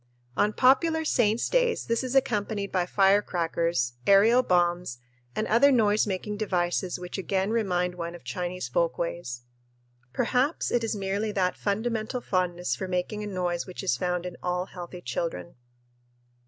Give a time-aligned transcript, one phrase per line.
[0.35, 4.97] On popular saints' days this is accompanied by firecrackers, aerial bombs,
[5.35, 9.43] and other noise making devices which again remind one of Chinese folkways.
[10.11, 14.37] Perhaps it is merely that fundamental fondness for making a noise which is found in
[14.41, 15.53] all healthy children.